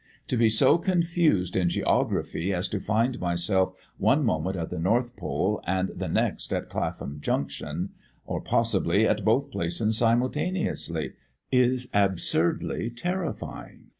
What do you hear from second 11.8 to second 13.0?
absurdly